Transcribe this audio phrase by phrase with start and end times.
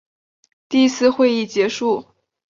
[0.67, 2.07] 第一次会议结束。